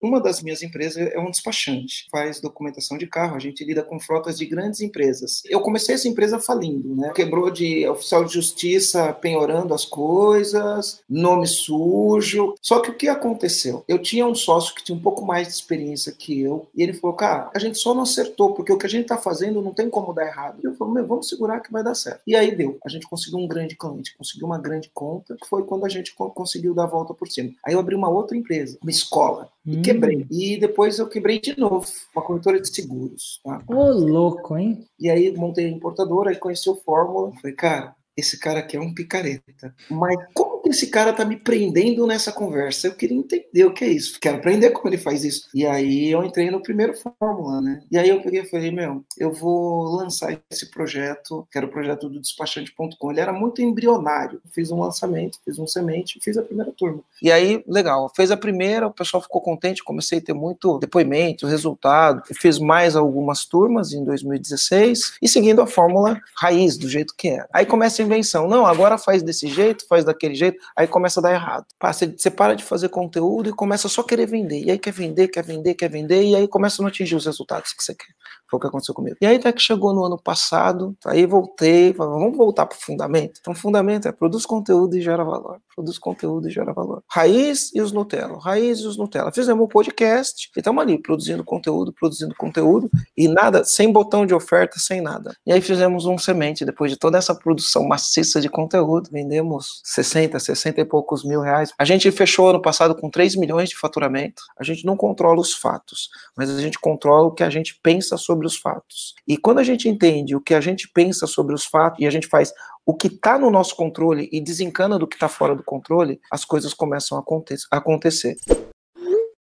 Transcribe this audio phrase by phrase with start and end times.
[0.00, 3.98] Uma das minhas empresas é um despachante, faz documentação de carro, a gente lida com
[3.98, 5.42] frotas de grandes empresas.
[5.46, 7.12] Eu comecei essa empresa falindo, né?
[7.14, 12.54] Quebrou de oficial de justiça penhorando as coisas, nome sujo.
[12.62, 13.84] Só que o que aconteceu?
[13.88, 16.92] Eu tinha um sócio que tinha um pouco mais de experiência que eu, e ele
[16.92, 19.74] falou: Cara, a gente só não acertou, porque o que a gente tá fazendo não
[19.74, 20.60] tem como dar errado.
[20.62, 22.20] E eu falei: Meu, vamos segurar que vai dar certo.
[22.26, 22.78] E aí deu.
[22.84, 26.14] A gente conseguiu um grande cliente, conseguiu uma grande conta, que foi quando a gente
[26.14, 27.50] conseguiu dar a volta por cima.
[27.64, 29.82] Aí eu abri uma outra empresa, uma escola, e hum.
[29.82, 30.26] quebrei.
[30.30, 33.38] E depois eu quebrei de novo, uma corretora de seguros.
[33.44, 33.62] Tá?
[33.68, 34.86] Ô, louco, hein?
[34.98, 37.32] E aí montei a importadora, e conheci o Fórmula.
[37.36, 39.74] Falei, cara, esse cara aqui é um picareta.
[39.90, 40.16] Mas
[40.58, 42.88] como que esse cara tá me prendendo nessa conversa?
[42.88, 44.18] Eu queria entender o que é isso.
[44.20, 45.48] Quero aprender como ele faz isso.
[45.54, 47.82] E aí eu entrei no primeiro Fórmula, né?
[47.90, 51.70] E aí eu peguei e falei, meu, eu vou lançar esse projeto, que era o
[51.70, 53.10] projeto do despachante.com.
[53.10, 54.40] Ele era muito embrionário.
[54.52, 57.00] Fiz um lançamento, fiz um semente, fiz a primeira turma.
[57.22, 61.46] E aí, legal, fez a primeira, o pessoal ficou contente, comecei a ter muito depoimento,
[61.46, 62.22] resultado.
[62.40, 67.48] Fiz mais algumas turmas em 2016 e seguindo a fórmula raiz, do jeito que era.
[67.52, 68.48] Aí começa a invenção.
[68.48, 71.66] Não, agora faz desse jeito, faz daquele jeito jeito, aí começa a dar errado.
[72.16, 74.64] Você para de fazer conteúdo e começa só a querer vender.
[74.64, 77.26] E aí quer vender, quer vender, quer vender, e aí começa a não atingir os
[77.26, 78.14] resultados que você quer.
[78.50, 79.16] Foi o que aconteceu comigo.
[79.20, 83.38] E aí até que chegou no ano passado, aí voltei, vamos voltar para o fundamento.
[83.40, 85.60] Então, fundamento é produz conteúdo e gera valor.
[85.74, 87.02] Produz conteúdo e gera valor.
[87.10, 88.38] Raiz e os Nutella.
[88.40, 89.30] Raiz e os Nutella.
[89.32, 94.32] Fizemos um podcast e estamos ali produzindo conteúdo, produzindo conteúdo e nada, sem botão de
[94.34, 95.36] oferta, sem nada.
[95.46, 100.37] E aí fizemos um semente, depois de toda essa produção maciça de conteúdo, vendemos 60,
[100.38, 101.72] 60 e poucos mil reais.
[101.78, 104.42] A gente fechou ano passado com 3 milhões de faturamento.
[104.58, 108.16] A gente não controla os fatos, mas a gente controla o que a gente pensa
[108.16, 109.14] sobre os fatos.
[109.26, 112.10] E quando a gente entende o que a gente pensa sobre os fatos e a
[112.10, 112.52] gente faz
[112.84, 116.44] o que está no nosso controle e desencana do que está fora do controle, as
[116.44, 118.36] coisas começam a acontecer.